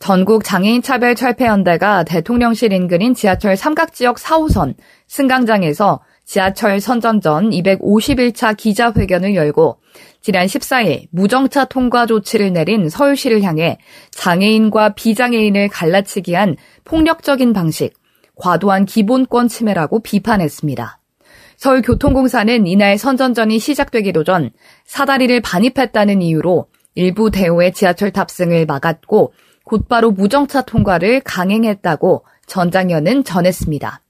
[0.00, 4.74] 전국 장애인 차별 철폐연대가 대통령실 인근인 지하철 삼각지역 4호선
[5.06, 9.78] 승강장에서 지하철 선전전 251차 기자회견을 열고
[10.20, 13.78] 지난 14일 무정차 통과 조치를 내린 서울시를 향해
[14.10, 17.94] 장애인과 비장애인을 갈라치기 한 폭력적인 방식,
[18.36, 20.98] 과도한 기본권 침해라고 비판했습니다.
[21.56, 24.50] 서울교통공사는 이날 선전전이 시작되기도 전
[24.86, 29.32] 사다리를 반입했다는 이유로 일부 대호의 지하철 탑승을 막았고
[29.64, 34.00] 곧바로 무정차 통과를 강행했다고 전장현은 전했습니다.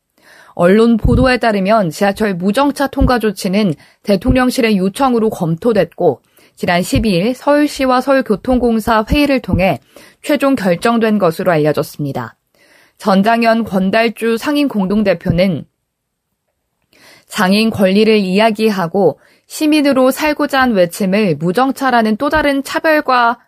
[0.55, 6.21] 언론 보도에 따르면 지하철 무정차 통과 조치는 대통령실의 요청으로 검토됐고
[6.57, 9.81] 지난 12일 서울시와 서울교통공사 회의를 통해
[10.23, 12.37] 최종 결정된 것으로 알려졌습니다.
[12.99, 15.65] 전장현 권달주 상인 공동대표는
[17.27, 23.39] 장애인 권리를 이야기하고 시민으로 살고자 한 외침을 무정차라는 또 다른 차별과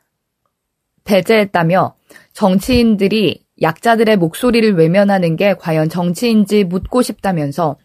[1.06, 1.94] 배제했다며
[2.32, 7.76] 정치인들이 약자들의 목소리를 외면하는 게 과연 정치인지 묻고 싶다면서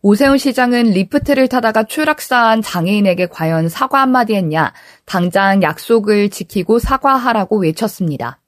[0.00, 4.72] 오세훈 시장은 리프트를 타다가 추락사한 장애인에게 과연 사과 한마디 했냐,
[5.04, 8.40] 당장 약속을 지키고 사과하라고 외쳤습니다.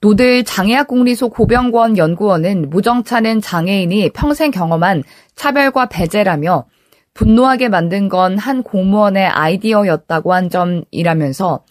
[0.00, 5.02] 노들 장애학 궁리소 고병권 연구원은 무정차는 장애인이 평생 경험한
[5.34, 6.66] 차별과 배제라며
[7.14, 11.64] 분노하게 만든 건 한 공무원의 아이디어였다고 한 점이라면서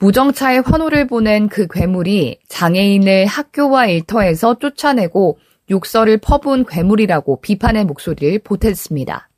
[0.00, 5.38] 무정차에 환호를 보낸 그 괴물이 장애인을 학교와 일터에서 쫓아내고
[5.70, 9.28] 욕설을 퍼부은 괴물이라고 비판의 목소리를 보탰습니다.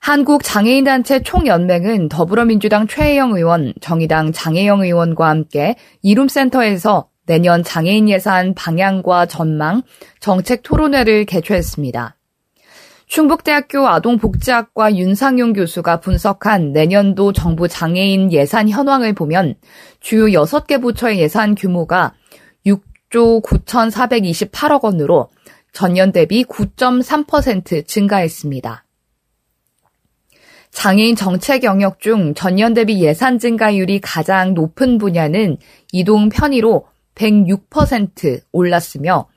[0.00, 9.82] 한국장애인단체 총연맹은 더불어민주당 최혜영 의원, 정의당 장혜영 의원과 함께 이룸센터에서 내년 장애인 예산 방향과 전망,
[10.18, 12.17] 정책 토론회를 개최했습니다.
[13.08, 19.54] 충북대학교 아동복지학과 윤상용 교수가 분석한 내년도 정부 장애인 예산 현황을 보면
[19.98, 22.14] 주요 6개 부처의 예산 규모가
[22.66, 25.30] 6조 9,428억 원으로
[25.72, 28.84] 전년 대비 9.3% 증가했습니다.
[30.70, 35.56] 장애인 정책 영역 중 전년 대비 예산 증가율이 가장 높은 분야는
[35.92, 39.28] 이동 편의로 106% 올랐으며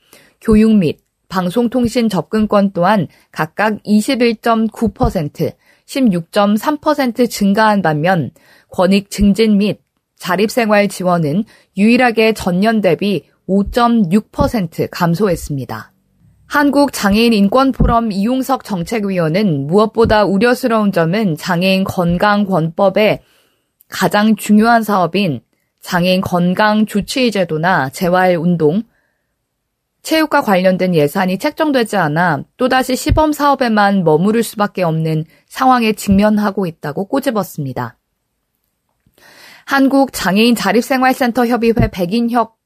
[0.42, 1.00] 교육 및
[1.31, 5.53] 방송통신 접근권 또한 각각 21.9%,
[5.88, 8.31] 16.3% 증가한 반면
[8.69, 9.80] 권익 증진 및
[10.18, 11.46] 자립생활 지원은
[11.78, 15.92] 유일하게 전년 대비 5.6% 감소했습니다.
[16.47, 23.22] 한국장애인 인권포럼 이용석 정책위원은 무엇보다 우려스러운 점은 장애인 건강권법의
[23.88, 25.40] 가장 중요한 사업인
[25.81, 28.84] 장애인 건강주치의제도나 재활운동,
[30.01, 37.97] 체육과 관련된 예산이 책정되지 않아 또다시 시범 사업에만 머무를 수밖에 없는 상황에 직면하고 있다고 꼬집었습니다.
[39.66, 42.57] 한국 장애인 자립생활센터 협의회 백인혁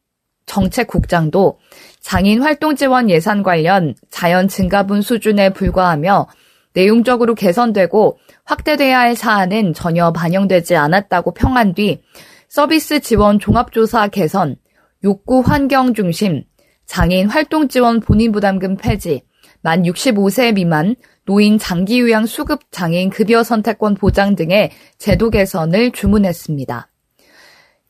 [0.45, 1.59] 정책국장도
[1.99, 6.27] 장애인 활동 지원 예산 관련 자연 증가분 수준에 불과하며
[6.73, 12.01] 내용적으로 개선되고 확대돼야 할 사안은 전혀 반영되지 않았다고 평한 뒤
[12.47, 14.55] 서비스 지원 종합조사 개선,
[15.03, 16.43] 욕구 환경 중심,
[16.85, 19.23] 장애인 활동 지원 본인 부담금 폐지,
[19.61, 26.87] 만 65세 미만 노인 장기 요양 수급 장애인 급여 선택권 보장 등의 제도 개선을 주문했습니다.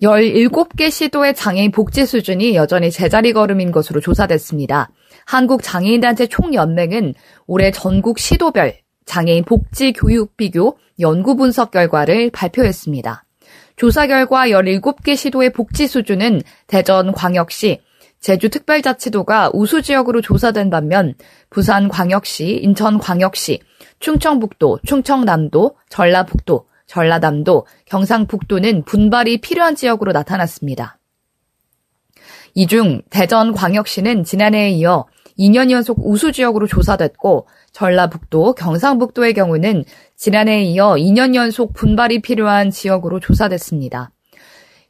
[0.01, 4.89] 17개 시도의 장애인 복지 수준이 여전히 제자리 걸음인 것으로 조사됐습니다.
[5.25, 7.13] 한국장애인단체 총연맹은
[7.47, 8.75] 올해 전국 시도별
[9.05, 13.23] 장애인 복지 교육 비교 연구 분석 결과를 발표했습니다.
[13.75, 17.81] 조사 결과 17개 시도의 복지 수준은 대전 광역시,
[18.25, 21.13] 제주 특별자치도가 우수 지역으로 조사된 반면
[21.51, 23.59] 부산 광역시, 인천 광역시,
[23.99, 30.97] 충청북도, 충청남도, 전라북도, 전라남도, 경상북도는 분발이 필요한 지역으로 나타났습니다.
[32.55, 35.05] 이 중 대전 광역시는 지난해에 이어
[35.37, 39.85] 2년 연속 우수 지역으로 조사됐고 전라북도, 경상북도의 경우는
[40.15, 44.14] 지난해에 이어 2년 연속 분발이 필요한 지역으로 조사됐습니다.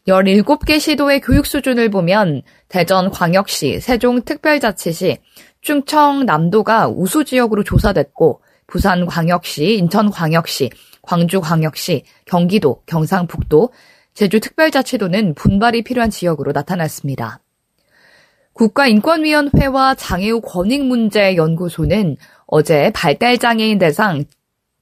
[0.07, 5.17] 17개 시도의 교육 수준을 보면 대전 광역시, 세종 특별자치시,
[5.61, 10.69] 충청 남도가 우수 지역으로 조사됐고 부산 광역시, 인천 광역시,
[11.01, 13.71] 광주 광역시, 경기도, 경상북도,
[14.13, 17.39] 제주 특별자치도는 분발이 필요한 지역으로 나타났습니다.
[18.53, 22.15] 국가인권위원회와 장애우 권익문제연구소는
[22.45, 24.23] 어제 발달장애인 대상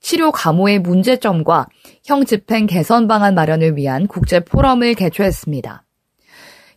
[0.03, 1.67] 치료 감호의 문제점과
[2.03, 5.85] 형 집행 개선 방안 마련을 위한 국제 포럼을 개최했습니다.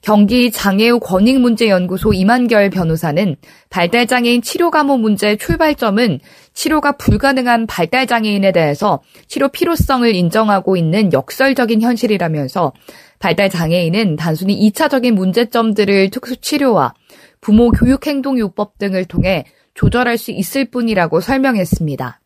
[0.00, 3.34] 경기 장애우 권익문제연구소 이만결 변호사는
[3.70, 6.20] 발달장애인 치료 감호 문제의 출발점은
[6.54, 12.72] 치료가 불가능한 발달장애인에 대해서 치료 필요성을 인정하고 있는 역설적인 현실이라면서
[13.18, 16.94] 발달장애인은 단순히 2차적인 문제점들을 특수치료와
[17.40, 19.44] 부모 교육행동요법 등을 통해
[19.74, 22.20] 조절할 수 있을 뿐이라고 설명했습니다.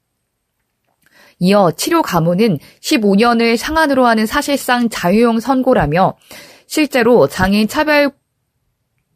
[1.40, 6.16] 이어 치료 감호는 15년을 상한으로 하는 사실상 자유형 선고라며
[6.66, 8.12] 실제로 장애인 차별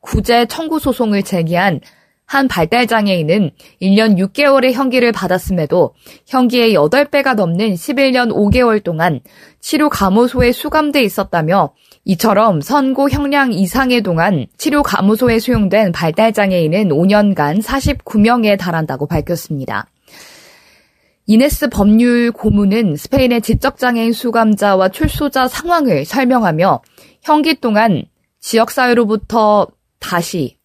[0.00, 1.80] 구제 청구 소송을 제기한
[2.26, 3.50] 한 발달장애인은
[3.82, 5.94] 1년 6개월의 형기를 받았음에도
[6.26, 9.20] 형기의 8배가 넘는 11년 5개월 동안
[9.60, 11.74] 치료 감호소에 수감돼 있었다며
[12.06, 19.86] 이처럼 선고 형량 이상의 동안 치료 감호소에 수용된 발달장애인은 5년간 49명에 달한다고 밝혔습니다.
[21.26, 26.82] 이네스 법률 고문은 스페인의 지적장애인 수감자와 출소자 상황을 설명하며
[27.22, 28.04] 형기 동안
[28.40, 29.68] 지역사회로부터
[30.00, 30.58] 다시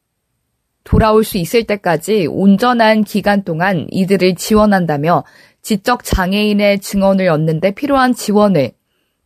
[0.83, 5.23] 돌아올 수 있을 때까지 온전한 기간 동안 이들을 지원한다며
[5.61, 8.73] 지적 장애인의 증언을 얻는데 필요한 지원을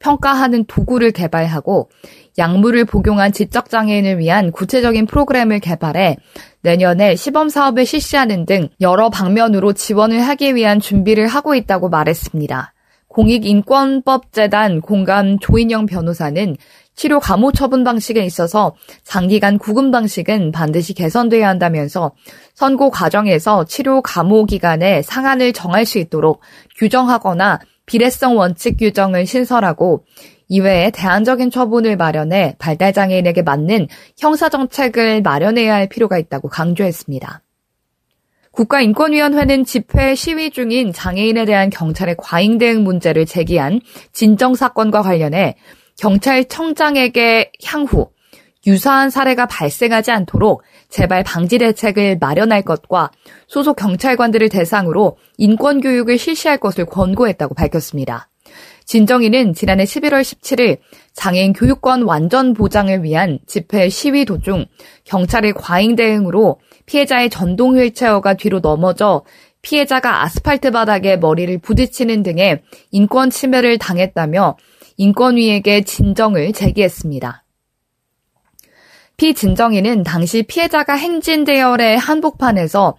[0.04, 1.90] 평가하는 도구를 개발하고
[2.38, 6.18] 약물을 복용한 지적 장애인을 위한 구체적인 프로그램을 개발해
[6.62, 12.74] 내년에 시범 사업을 실시하는 등 여러 방면으로 지원을 하기 위한 준비를 하고 있다고 말했습니다.
[13.08, 16.58] 공익인권법재단 공감 조인영 변호사는
[16.96, 22.14] 치료 감호 처분 방식에 있어서 장기간 구금 방식은 반드시 개선돼야 한다면서
[22.54, 26.42] 선고 과정에서 치료 감호 기간에 상한을 정할 수 있도록
[26.78, 30.06] 규정하거나 비례성 원칙 규정을 신설하고
[30.48, 33.88] 이외에 대안적인 처분을 마련해 발달장애인에게 맞는
[34.18, 37.42] 형사정책을 마련해야 할 필요가 있다고 강조했습니다.
[38.52, 43.82] 국가인권위원회는 집회 시위 중인 장애인에 대한 경찰의 과잉 대응 문제를 제기한
[44.12, 45.56] 진정 사건과 관련해
[45.98, 48.12] 경찰청장에게 향후
[48.66, 53.12] 유사한 사례가 발생하지 않도록 재발 방지 대책을 마련할 것과
[53.48, 58.30] 소속 경찰관들을 대상으로 인권 교육을 실시할 것을 권고했다고 밝혔습니다.
[58.86, 60.78] 진정인은 지난해 11월 17일
[61.14, 64.66] 장애인 교육권 완전 보장을 위한 집회 시위 도중
[65.06, 69.24] 경찰의 과잉 대응으로 피해자의 전동 휠체어가 뒤로 넘어져
[69.62, 72.62] 피해자가 아스팔트 바닥에 머리를 부딪히는 등의
[72.92, 74.58] 인권 침해를 당했다며
[74.98, 77.43] 인권위에게 진정을 제기했습니다.
[79.18, 82.98] 피진정인은 당시 피해자가 행진 대열의 한복판에서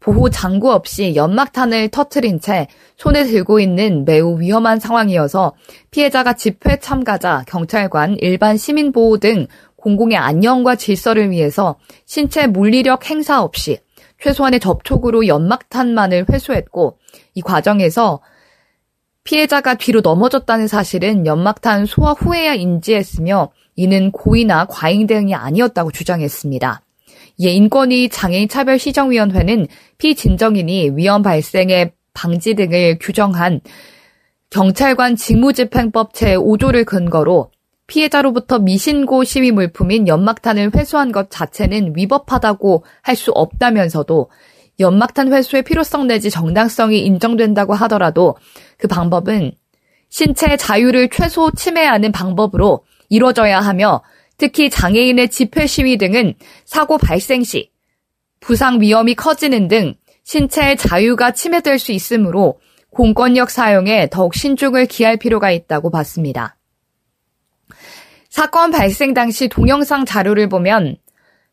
[0.00, 5.54] 보호 장구 없이 연막탄을 터트린 채 손에 들고 있는 매우 위험한 상황이어서
[5.90, 13.42] 피해자가 집회 참가자, 경찰관, 일반 시민 보호 등 공공의 안녕과 질서를 위해서 신체 물리력 행사
[13.42, 13.78] 없이
[14.22, 16.98] 최소한의 접촉으로 연막탄만을 회수했고
[17.34, 18.20] 이 과정에서
[19.24, 26.82] 피해자가 뒤로 넘어졌다는 사실은 연막탄 소화 후에야 인지했으며 이는 고의나 과잉 대응이 아니었다고 주장했습니다.
[27.38, 29.68] 이에 인권위 장애인 차별 시정위원회는
[29.98, 33.60] 피진정인이 위험 발생의 방지 등을 규정한
[34.48, 37.50] 경찰관 직무집행법 제5조를 근거로
[37.86, 44.30] 피해자로부터 미신고 시위 물품인 연막탄을 회수한 것 자체는 위법하다고 할 수 없다면서도
[44.80, 48.36] 연막탄 회수의 필요성 내지 정당성이 인정된다고 하더라도
[48.76, 49.52] 그 방법은
[50.08, 54.02] 신체 자유를 최소 침해하는 방법으로 이루어져야 하며
[54.38, 56.34] 특히 장애인의 집회 시위 등은
[56.64, 57.70] 사고 발생 시
[58.40, 59.94] 부상 위험이 커지는 등
[60.24, 62.60] 신체의 자유가 침해될 수 있으므로
[62.90, 66.56] 공권력 사용에 더욱 신중을 기할 필요가 있다고 봤습니다.
[68.28, 70.96] 사건 발생 당시 동영상 자료를 보면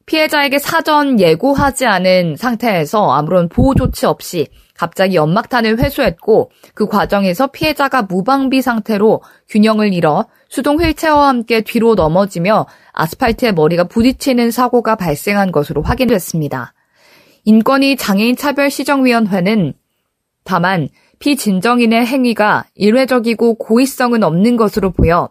[0.06, 8.04] 피해자에게 사전 예고하지 않은 상태에서 아무런 보호 조치 없이 갑자기 연막탄을 회수했고 그 과정에서 피해자가
[8.04, 15.82] 무방비 상태로 균형을 잃어 수동 휠체어와 함께 뒤로 넘어지며 아스팔트에 머리가 부딪히는 사고가 발생한 것으로
[15.82, 16.74] 확인됐습니다.
[17.46, 19.74] 인권위 장애인 차별 시정위원회는
[20.44, 20.90] 다만
[21.20, 25.30] 피진정인의 행위가 일회적이고 고의성은 없는 것으로 보여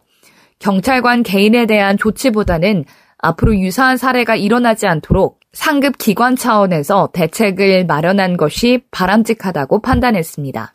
[0.58, 2.84] 경찰관 개인에 대한 조치보다는
[3.22, 10.74] 앞으로 유사한 사례가 일어나지 않도록 상급 기관 차원에서 대책을 마련한 것이 바람직하다고 판단했습니다.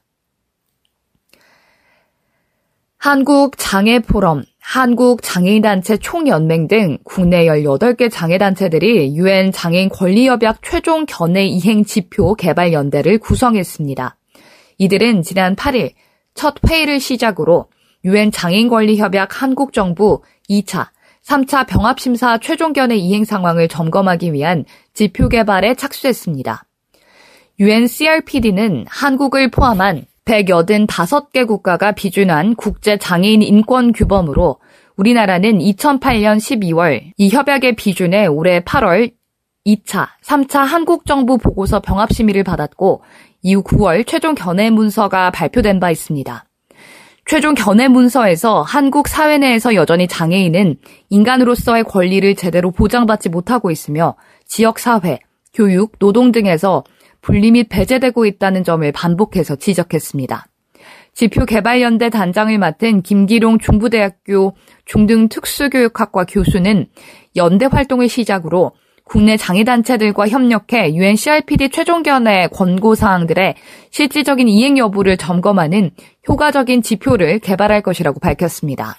[2.98, 11.46] 한국 장애 포럼, 한국 장애인단체 총연맹 등 국내 18개 장애단체들이 유엔 장애인 권리협약 최종 견해
[11.46, 14.18] 이행 지표 개발 연대를 구성했습니다.
[14.77, 15.94] 이들은 지난 8일
[16.34, 17.68] 첫 회의를 시작으로
[18.06, 20.88] 유엔 장애인 권리협약 한국 정부 2차
[21.27, 26.63] 3차 병합심사 최종견의 이행 상황을 점검하기 위한 지표 개발에 착수했습니다.
[27.60, 34.60] UNCRPD는 한국을 포함한 185개 국가가 비준한 국제 장애인 인권 규범으로
[34.96, 39.12] 우리나라는 2008년 12월 이 협약의 비준에 올해 8월
[39.65, 43.03] 2차, 3차 한국 정부 보고서 병합 심의를 받았고
[43.41, 46.47] 이후 9월 최종 견해 문서가 발표된 바 있습니다.
[47.27, 50.77] 최종 견해 문서에서 한국 사회 내에서 여전히 장애인은
[51.10, 54.15] 인간으로서의 권리를 제대로 보장받지 못하고 있으며
[54.46, 55.19] 지역 사회,
[55.53, 56.86] 교육, 노동 등에서
[57.19, 60.48] 분리 및 배제되고 있다는 점을 반복해서 지적했습니다.
[61.13, 64.55] 지표 개발연대 단장을 맡은 김기룡 중부대학교
[64.86, 66.88] 중등특수교육학과 교수는
[67.36, 68.72] 연대 활동을 시작으로
[69.08, 73.56] 국내 장애단체들과 협력해 UNCRPD 최종견의 권고사항들의
[73.90, 75.92] 실질적인 이행 여부를 점검하는
[76.28, 78.98] 효과적인 지표를 개발할 것이라고 밝혔습니다.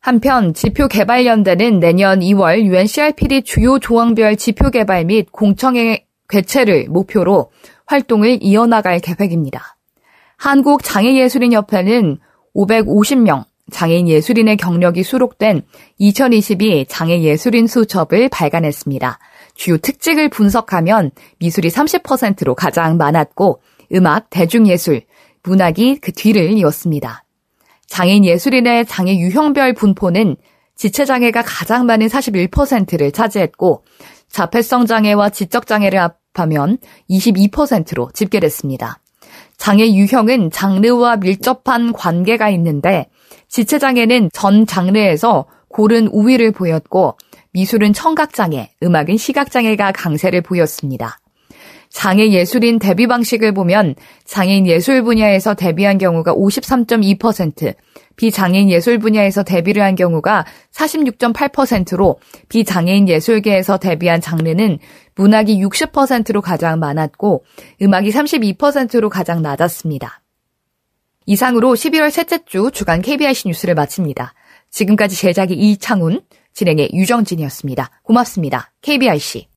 [0.00, 7.50] 한편 지표 개발연대는 내년 2월 UNCRPD 주요 조항별 지표 개발 및 공청회 개최를 목표로
[7.86, 9.76] 활동을 이어나갈 계획입니다.
[10.36, 12.18] 한국장애예술인협회는
[12.54, 15.62] 550명 장애인 예술인의 경력이 수록된
[15.98, 19.18] 2022 장애 예술인 수첩을 발간했습니다.
[19.54, 23.60] 주요 특징을 분석하면 미술이 30%로 가장 많았고
[23.94, 25.02] 음악, 대중예술,
[25.42, 27.24] 문학이 그 뒤를 이었습니다.
[27.86, 30.36] 장애인 예술인의 장애 유형별 분포는
[30.76, 33.84] 지체장애가 가장 많은 41%를 차지했고
[34.30, 36.78] 자폐성 장애와 지적 장애를 합하면
[37.10, 39.00] 22%로 집계됐습니다.
[39.58, 43.08] 장애 유형은 장르와 밀접한 관계가 있는데
[43.48, 47.18] 지체장애는 전 장르에서 고른 우위를 보였고
[47.52, 51.18] 미술은 청각장애, 음악은 시각장애가 강세를 보였습니다.
[51.90, 57.74] 장애 예술인 데뷔 방식을 보면 장애인 예술 분야에서 데뷔한 경우가 53.2%,
[58.16, 64.78] 비장애인 예술 분야에서 데뷔를 한 경우가 46.8%로 비장애인 예술계에서 데뷔한 장르는
[65.18, 67.44] 문학이 60%로 가장 많았고
[67.82, 70.22] 음악이 32%로 가장 낮았습니다.
[71.26, 74.32] 이상으로 11월 셋째 주 주간 KBIC 뉴스를 마칩니다.
[74.70, 76.22] 지금까지 제작이 이창훈,
[76.54, 77.90] 진행의 유정진이었습니다.
[78.02, 78.72] 고맙습니다.
[78.80, 79.48] KBIC.